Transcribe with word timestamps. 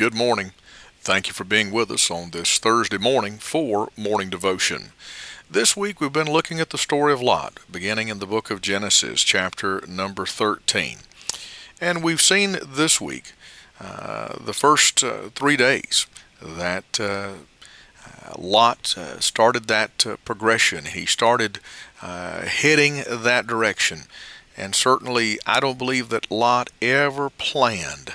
Good 0.00 0.14
morning. 0.14 0.52
Thank 1.02 1.26
you 1.26 1.34
for 1.34 1.44
being 1.44 1.70
with 1.70 1.90
us 1.90 2.10
on 2.10 2.30
this 2.30 2.58
Thursday 2.58 2.96
morning 2.96 3.36
for 3.36 3.90
Morning 3.98 4.30
Devotion. 4.30 4.92
This 5.50 5.76
week 5.76 6.00
we've 6.00 6.10
been 6.10 6.32
looking 6.32 6.58
at 6.58 6.70
the 6.70 6.78
story 6.78 7.12
of 7.12 7.20
Lot, 7.20 7.60
beginning 7.70 8.08
in 8.08 8.18
the 8.18 8.24
book 8.26 8.50
of 8.50 8.62
Genesis, 8.62 9.22
chapter 9.22 9.82
number 9.86 10.24
13. 10.24 11.00
And 11.82 12.02
we've 12.02 12.22
seen 12.22 12.56
this 12.66 12.98
week, 12.98 13.34
uh, 13.78 14.38
the 14.42 14.54
first 14.54 15.04
uh, 15.04 15.28
three 15.34 15.58
days, 15.58 16.06
that 16.40 16.98
uh, 16.98 17.32
Lot 18.38 18.96
uh, 18.96 19.20
started 19.20 19.64
that 19.64 20.06
uh, 20.06 20.16
progression. 20.24 20.86
He 20.86 21.04
started 21.04 21.58
uh, 22.00 22.46
heading 22.46 23.02
that 23.06 23.46
direction. 23.46 24.04
And 24.56 24.74
certainly, 24.74 25.38
I 25.46 25.60
don't 25.60 25.76
believe 25.76 26.08
that 26.08 26.30
Lot 26.30 26.70
ever 26.80 27.28
planned 27.28 28.14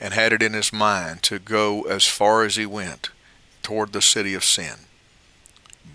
and 0.00 0.14
had 0.14 0.32
it 0.32 0.42
in 0.42 0.52
his 0.52 0.72
mind 0.72 1.22
to 1.24 1.38
go 1.38 1.82
as 1.82 2.06
far 2.06 2.44
as 2.44 2.56
he 2.56 2.66
went 2.66 3.10
toward 3.62 3.92
the 3.92 4.02
city 4.02 4.34
of 4.34 4.44
sin. 4.44 4.74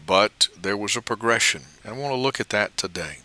But 0.05 0.49
there 0.59 0.77
was 0.77 0.95
a 0.95 1.02
progression, 1.02 1.63
and 1.84 1.95
I 1.95 1.98
want 1.98 2.13
to 2.13 2.20
look 2.20 2.39
at 2.39 2.49
that 2.49 2.75
today. 2.75 3.17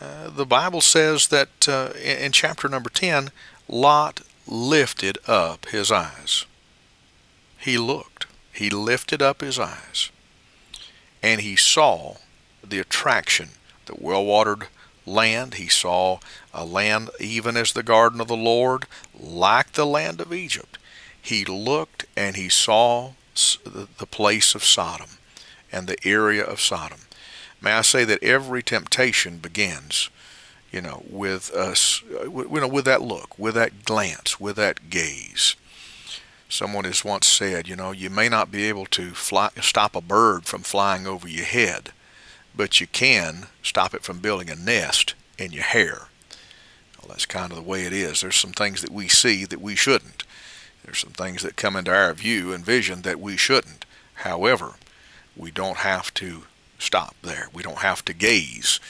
Uh, 0.00 0.30
the 0.30 0.46
Bible 0.46 0.80
says 0.80 1.28
that 1.28 1.68
uh, 1.68 1.90
in, 1.96 2.18
in 2.18 2.32
chapter 2.32 2.68
number 2.68 2.90
10, 2.90 3.30
Lot 3.68 4.20
lifted 4.46 5.18
up 5.26 5.66
his 5.66 5.90
eyes. 5.90 6.46
He 7.58 7.76
looked. 7.76 8.26
He 8.52 8.70
lifted 8.70 9.20
up 9.20 9.40
his 9.40 9.58
eyes, 9.58 10.10
and 11.22 11.40
he 11.40 11.56
saw 11.56 12.16
the 12.66 12.78
attraction, 12.78 13.50
the 13.86 13.94
well 13.98 14.24
watered 14.24 14.68
land. 15.08 15.54
He 15.54 15.68
saw 15.68 16.18
a 16.52 16.64
land 16.64 17.10
even 17.18 17.56
as 17.56 17.72
the 17.72 17.82
garden 17.82 18.20
of 18.20 18.28
the 18.28 18.36
Lord, 18.36 18.86
like 19.18 19.72
the 19.72 19.86
land 19.86 20.20
of 20.20 20.32
Egypt. 20.32 20.78
He 21.20 21.44
looked 21.44 22.06
and 22.16 22.36
he 22.36 22.48
saw 22.48 23.12
the 23.64 24.06
place 24.06 24.54
of 24.54 24.64
Sodom 24.64 25.10
and 25.70 25.86
the 25.86 25.98
area 26.06 26.44
of 26.44 26.60
Sodom. 26.60 27.00
May 27.60 27.72
I 27.72 27.82
say 27.82 28.04
that 28.04 28.22
every 28.22 28.62
temptation 28.62 29.38
begins, 29.38 30.10
you 30.70 30.80
know, 30.80 31.02
with 31.08 31.50
us, 31.52 32.02
uh, 32.14 32.30
you 32.30 32.60
know, 32.60 32.68
with 32.68 32.84
that 32.84 33.02
look, 33.02 33.38
with 33.38 33.54
that 33.54 33.84
glance, 33.84 34.38
with 34.38 34.56
that 34.56 34.90
gaze. 34.90 35.56
Someone 36.48 36.84
has 36.84 37.04
once 37.04 37.26
said, 37.26 37.68
you 37.68 37.76
know, 37.76 37.90
you 37.90 38.08
may 38.10 38.28
not 38.28 38.50
be 38.50 38.64
able 38.64 38.86
to 38.86 39.10
fly, 39.10 39.50
stop 39.60 39.94
a 39.94 40.00
bird 40.00 40.44
from 40.44 40.62
flying 40.62 41.06
over 41.06 41.28
your 41.28 41.44
head, 41.44 41.92
but 42.58 42.80
you 42.80 42.88
can 42.88 43.46
stop 43.62 43.94
it 43.94 44.02
from 44.02 44.18
building 44.18 44.50
a 44.50 44.56
nest 44.56 45.14
in 45.38 45.52
your 45.52 45.62
hair. 45.62 46.08
Well, 46.98 47.08
that's 47.08 47.24
kind 47.24 47.52
of 47.52 47.56
the 47.56 47.62
way 47.62 47.84
it 47.84 47.92
is. 47.92 48.20
There's 48.20 48.36
some 48.36 48.52
things 48.52 48.82
that 48.82 48.90
we 48.90 49.06
see 49.06 49.44
that 49.44 49.60
we 49.60 49.76
shouldn't. 49.76 50.24
There's 50.84 50.98
some 50.98 51.12
things 51.12 51.42
that 51.42 51.56
come 51.56 51.76
into 51.76 51.94
our 51.94 52.12
view 52.12 52.52
and 52.52 52.64
vision 52.64 53.02
that 53.02 53.20
we 53.20 53.36
shouldn't. 53.36 53.86
However, 54.14 54.72
we 55.36 55.52
don't 55.52 55.78
have 55.78 56.12
to 56.14 56.42
stop 56.80 57.14
there. 57.22 57.48
We 57.54 57.62
don't 57.62 57.78
have 57.78 58.04
to 58.06 58.12
gaze. 58.12 58.80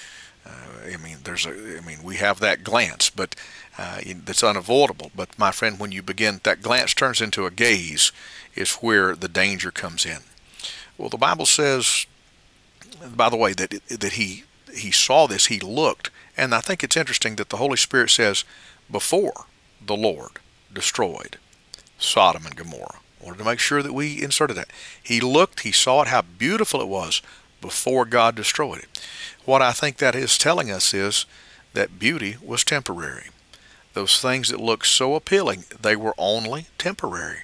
Uh, 0.47 0.91
I 0.95 0.97
mean, 0.97 1.19
there's 1.25 1.45
a. 1.45 1.51
I 1.51 1.83
mean, 1.83 2.03
we 2.03 2.17
have 2.17 2.41
that 2.41 2.65
glance, 2.65 3.11
but 3.11 3.37
uh, 3.77 4.01
that's 4.25 4.43
unavoidable. 4.43 5.11
But 5.15 5.39
my 5.39 5.51
friend, 5.51 5.79
when 5.79 5.93
you 5.93 6.01
begin, 6.01 6.41
that 6.45 6.63
glance 6.63 6.95
turns 6.95 7.21
into 7.21 7.45
a 7.45 7.51
gaze, 7.51 8.13
is 8.55 8.77
where 8.77 9.15
the 9.15 9.29
danger 9.29 9.71
comes 9.71 10.07
in. 10.07 10.21
Well, 10.97 11.11
the 11.11 11.19
Bible 11.19 11.45
says, 11.45 12.07
by 13.15 13.29
the 13.29 13.37
way, 13.37 13.53
that 13.53 13.71
that 13.89 14.13
he 14.15 14.45
he 14.75 14.91
saw 14.91 15.27
this, 15.27 15.47
he 15.47 15.61
looked, 15.61 16.11
and 16.37 16.55
I 16.55 16.61
think 16.61 16.85
it's 16.85 16.97
interesting 16.97 17.37
that 17.37 17.49
the 17.49 17.57
Holy 17.57 17.77
Spirit 17.77 18.11
says, 18.11 18.45
before 18.91 19.47
the 19.85 19.97
Lord 19.97 20.33
destroyed 20.73 21.39
Sodom 21.99 22.47
and 22.47 22.57
Gomorrah. 22.57 23.01
Wanted 23.21 23.39
to 23.39 23.45
make 23.45 23.59
sure 23.59 23.83
that 23.83 23.93
we 23.93 24.23
inserted 24.23 24.57
that. 24.57 24.69
He 25.03 25.21
looked, 25.21 25.61
he 25.61 25.73
saw 25.73 26.03
it, 26.03 26.09
how 26.09 26.23
beautiful 26.23 26.81
it 26.81 26.89
was 26.89 27.21
before 27.61 28.05
God 28.05 28.37
destroyed 28.37 28.79
it. 28.79 29.09
What 29.45 29.63
I 29.63 29.73
think 29.73 29.97
that 29.97 30.15
is 30.15 30.39
telling 30.39 30.71
us 30.71 30.95
is 30.95 31.27
that 31.73 31.99
beauty 31.99 32.37
was 32.43 32.63
temporary. 32.63 33.29
Those 33.95 34.21
things 34.21 34.51
that 34.51 34.61
looked 34.61 34.87
so 34.87 35.15
appealing, 35.15 35.65
they 35.81 35.97
were 35.97 36.15
only 36.17 36.67
temporary, 36.79 37.41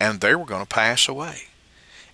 and 0.00 0.20
they 0.20 0.34
were 0.34 0.44
going 0.44 0.62
to 0.62 0.68
pass 0.68 1.08
away. 1.08 1.44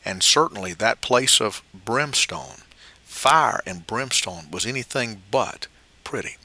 And 0.04 0.22
certainly 0.22 0.72
that 0.74 1.00
place 1.00 1.40
of 1.40 1.62
brimstone, 1.74 2.62
fire 3.04 3.60
and 3.66 3.86
brimstone, 3.86 4.50
was 4.50 4.66
anything 4.66 5.22
but 5.30 5.66
pretty. 6.04 6.36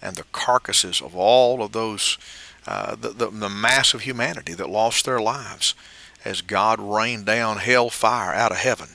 And 0.00 0.16
the 0.16 0.24
carcasses 0.32 1.00
of 1.00 1.14
all 1.14 1.62
of 1.62 1.72
those, 1.72 2.18
uh, 2.66 2.94
the, 2.94 3.10
the, 3.10 3.26
the 3.30 3.48
mass 3.48 3.94
of 3.94 4.02
humanity 4.02 4.54
that 4.54 4.70
lost 4.70 5.04
their 5.04 5.20
lives 5.20 5.74
as 6.24 6.40
God 6.40 6.80
rained 6.80 7.26
down 7.26 7.58
hell 7.58 7.90
fire 7.90 8.32
out 8.32 8.52
of 8.52 8.58
heaven. 8.58 8.90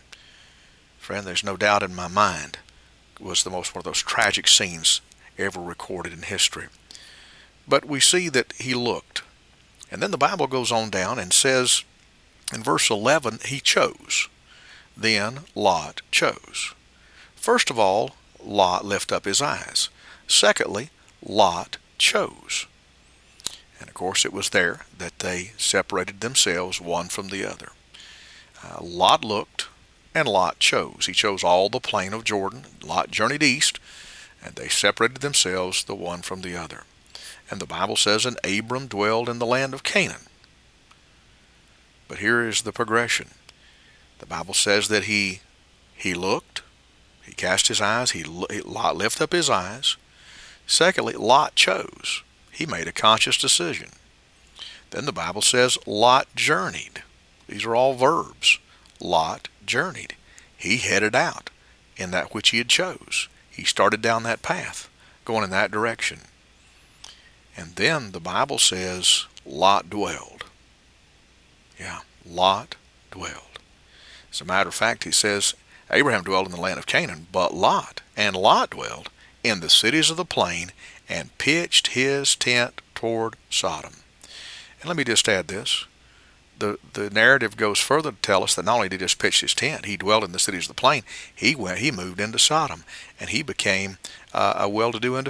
Friend, 0.98 1.26
there's 1.26 1.44
no 1.44 1.58
doubt 1.58 1.84
in 1.84 1.96
my 1.96 2.08
mind 2.08 2.60
was 3.20 3.44
the 3.44 3.50
most 3.50 3.74
one 3.74 3.80
of 3.80 3.86
those 3.86 4.02
tragic 4.02 4.48
scenes 4.48 5.02
ever 5.38 5.60
recorded 5.60 6.14
in 6.14 6.24
history. 6.24 6.68
But 7.68 7.86
we 7.86 8.00
see 8.00 8.30
that 8.30 8.54
he 8.54 8.74
looked. 8.74 9.24
And 9.92 10.02
then 10.02 10.12
the 10.12 10.18
Bible 10.18 10.48
goes 10.48 10.72
on 10.72 10.90
down 10.90 11.20
and 11.20 11.34
says 11.34 11.84
in 12.54 12.64
verse 12.64 12.90
11, 12.90 13.40
he 13.46 13.60
chose. 13.60 14.30
Then 14.96 15.42
Lot 15.54 16.02
chose. 16.12 16.74
First 17.36 17.70
of 17.70 17.78
all, 17.78 18.16
Lot 18.44 18.86
lifted 18.86 19.16
up 19.16 19.26
his 19.26 19.42
eyes. 19.42 19.90
Secondly, 20.28 20.90
Lot 21.24 21.78
chose. 21.98 22.68
And 23.80 23.90
of 23.90 23.94
course, 23.94 24.26
it 24.26 24.34
was 24.34 24.50
there 24.50 24.82
that 24.98 25.20
they 25.20 25.52
separated 25.58 26.22
themselves 26.22 26.82
one 26.82 27.10
from 27.10 27.28
the 27.28 27.46
other. 27.46 27.72
Uh, 28.64 28.78
Lot 28.82 29.24
looked, 29.24 29.68
and 30.16 30.28
Lot 30.28 30.60
chose. 30.60 31.06
He 31.06 31.14
chose 31.14 31.44
all 31.44 31.70
the 31.70 31.80
plain 31.80 32.14
of 32.14 32.24
Jordan. 32.24 32.66
Lot 32.84 33.12
journeyed 33.12 33.44
east, 33.44 33.80
and 34.44 34.56
they 34.56 34.68
separated 34.68 35.22
themselves 35.22 35.84
the 35.84 35.96
one 35.96 36.22
from 36.22 36.42
the 36.42 36.56
other. 36.56 36.84
And 37.50 37.60
the 37.60 37.68
Bible 37.68 37.96
says, 37.96 38.26
And 38.26 38.38
Abram 38.44 38.88
dwelled 38.88 39.30
in 39.30 39.40
the 39.40 39.46
land 39.46 39.74
of 39.74 39.84
Canaan. 39.84 40.27
But 42.08 42.20
here 42.20 42.48
is 42.48 42.62
the 42.62 42.72
progression. 42.72 43.30
The 44.20 44.26
Bible 44.26 44.54
says 44.54 44.88
that 44.88 45.04
he 45.04 45.42
he 45.96 46.14
looked, 46.14 46.62
he 47.24 47.34
cast 47.34 47.68
his 47.68 47.82
eyes, 47.82 48.12
he 48.12 48.24
Lot 48.24 48.96
lifted 48.96 49.24
up 49.24 49.32
his 49.32 49.50
eyes, 49.50 49.98
Secondly, 50.68 51.14
Lot 51.14 51.56
chose. 51.56 52.24
He 52.52 52.66
made 52.66 52.88
a 52.88 52.92
conscious 52.92 53.38
decision. 53.38 53.90
Then 54.92 55.06
the 55.06 55.14
Bible 55.14 55.42
says 55.42 55.78
Lot 55.88 56.28
journeyed. 56.36 57.04
These 57.48 57.66
are 57.66 57.76
all 57.76 57.94
verbs. 57.94 58.60
Lot 59.00 59.48
journeyed. 59.66 60.16
He 60.58 60.78
headed 60.78 61.16
out 61.16 61.50
in 61.96 62.12
that 62.12 62.34
which 62.34 62.50
he 62.50 62.58
had 62.58 62.68
chose. 62.68 63.30
He 63.50 63.64
started 63.64 64.02
down 64.02 64.24
that 64.24 64.42
path, 64.42 64.90
going 65.24 65.46
in 65.46 65.50
that 65.52 65.72
direction. 65.72 66.20
And 67.56 67.76
then 67.76 68.12
the 68.12 68.20
Bible 68.20 68.60
says 68.60 69.26
Lot 69.46 69.90
dwelled. 69.90 70.44
Yeah, 71.80 72.00
Lot 72.26 72.76
dwelled. 73.12 73.60
As 74.32 74.42
a 74.42 74.46
matter 74.46 74.70
of 74.70 74.76
fact, 74.76 75.04
he 75.04 75.12
says 75.12 75.54
Abraham 75.92 76.24
dwelled 76.24 76.48
in 76.48 76.52
the 76.52 76.62
land 76.62 76.80
of 76.80 76.86
Canaan, 76.86 77.28
but 77.32 77.54
Lot, 77.54 78.02
and 78.16 78.36
Lot 78.36 78.72
dwelled 78.72 79.10
in 79.44 79.60
the 79.60 79.70
cities 79.70 80.10
of 80.10 80.18
the 80.18 80.26
plain 80.26 80.72
and 81.08 81.38
pitched 81.38 81.88
his 81.88 82.36
tent 82.36 82.82
toward 82.94 83.36
Sodom. 83.50 83.94
And 84.82 84.88
let 84.88 84.98
me 84.98 85.04
just 85.04 85.30
add 85.30 85.48
this. 85.48 85.86
The, 86.60 86.78
the 86.94 87.12
narrative 87.12 87.56
goes 87.56 87.80
further 87.80 88.12
to 88.12 88.18
tell 88.18 88.44
us 88.44 88.56
that 88.56 88.66
not 88.66 88.78
only 88.78 88.90
did 88.90 89.00
he 89.00 89.06
just 89.06 89.20
pitch 89.20 89.42
his 89.42 89.54
tent, 89.54 89.86
he 89.86 89.96
dwelled 89.96 90.24
in 90.24 90.32
the 90.32 90.40
cities 90.40 90.64
of 90.64 90.70
the 90.76 90.82
plain. 90.82 91.04
He 91.34 91.56
went, 91.56 91.78
he 91.78 91.92
moved 91.92 92.20
into 92.20 92.40
Sodom, 92.40 92.84
and 93.20 93.30
he 93.30 93.44
became 93.44 94.00
uh, 94.34 94.54
a 94.58 94.68
well-to-do 94.68 95.16
uh, 95.16 95.26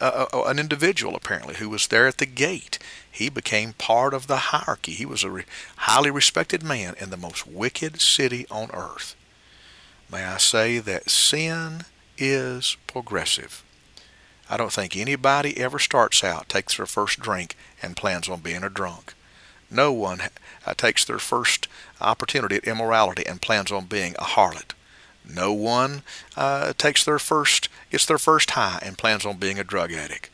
uh, 0.00 0.26
an 0.46 0.58
individual 0.58 1.16
apparently 1.16 1.56
who 1.56 1.68
was 1.68 1.88
there 1.88 2.06
at 2.06 2.18
the 2.18 2.26
gate. 2.26 2.78
He 3.18 3.30
became 3.30 3.72
part 3.72 4.14
of 4.14 4.28
the 4.28 4.36
hierarchy. 4.36 4.92
He 4.92 5.04
was 5.04 5.24
a 5.24 5.30
re 5.30 5.42
highly 5.76 6.08
respected 6.08 6.62
man 6.62 6.94
in 7.00 7.10
the 7.10 7.16
most 7.16 7.48
wicked 7.48 8.00
city 8.00 8.46
on 8.48 8.70
earth. 8.72 9.16
May 10.08 10.22
I 10.22 10.38
say 10.38 10.78
that 10.78 11.10
sin 11.10 11.80
is 12.16 12.76
progressive. 12.86 13.64
I 14.48 14.56
don't 14.56 14.70
think 14.70 14.96
anybody 14.96 15.58
ever 15.58 15.80
starts 15.80 16.22
out, 16.22 16.48
takes 16.48 16.76
their 16.76 16.86
first 16.86 17.18
drink, 17.18 17.56
and 17.82 17.96
plans 17.96 18.28
on 18.28 18.38
being 18.38 18.62
a 18.62 18.70
drunk. 18.70 19.14
No 19.68 19.92
one 19.92 20.20
uh, 20.64 20.74
takes 20.74 21.04
their 21.04 21.18
first 21.18 21.66
opportunity 22.00 22.54
at 22.54 22.68
immorality 22.68 23.26
and 23.26 23.42
plans 23.42 23.72
on 23.72 23.86
being 23.86 24.14
a 24.14 24.26
harlot. 24.36 24.74
No 25.28 25.52
one 25.52 26.02
uh, 26.36 26.72
takes 26.78 27.04
their 27.04 27.18
first, 27.18 27.68
gets 27.90 28.06
their 28.06 28.16
first 28.16 28.52
high 28.52 28.78
and 28.80 28.96
plans 28.96 29.26
on 29.26 29.38
being 29.38 29.58
a 29.58 29.64
drug 29.64 29.90
addict. 29.92 30.30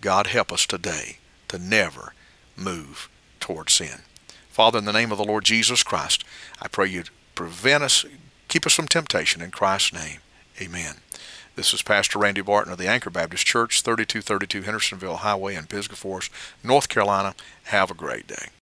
God 0.00 0.26
help 0.26 0.50
us 0.50 0.66
today 0.66 1.18
to 1.46 1.60
never 1.60 2.12
move 2.56 3.08
toward 3.40 3.70
sin. 3.70 4.00
Father, 4.48 4.78
in 4.78 4.84
the 4.84 4.92
name 4.92 5.10
of 5.10 5.18
the 5.18 5.24
Lord 5.24 5.44
Jesus 5.44 5.82
Christ, 5.82 6.24
I 6.62 6.68
pray 6.68 6.88
you 6.88 7.04
prevent 7.34 7.82
us, 7.82 8.04
keep 8.48 8.66
us 8.66 8.74
from 8.74 8.88
temptation 8.88 9.42
in 9.42 9.50
Christ's 9.50 9.92
name. 9.92 10.18
Amen. 10.60 10.96
This 11.56 11.72
is 11.72 11.82
Pastor 11.82 12.18
Randy 12.18 12.40
Barton 12.40 12.72
of 12.72 12.78
the 12.78 12.88
Anchor 12.88 13.10
Baptist 13.10 13.46
Church, 13.46 13.82
3232 13.82 14.62
Hendersonville 14.62 15.16
Highway 15.16 15.54
in 15.54 15.66
Pisgah 15.66 15.96
Forest, 15.96 16.30
North 16.62 16.88
Carolina. 16.88 17.34
Have 17.64 17.90
a 17.90 17.94
great 17.94 18.26
day. 18.26 18.48